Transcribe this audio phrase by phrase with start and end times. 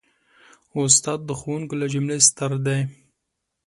[0.81, 2.79] استاد د ښوونکو له جملې ستر دی.